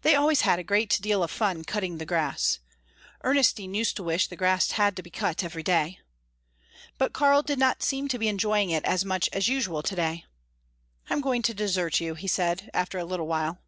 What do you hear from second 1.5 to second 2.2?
cutting the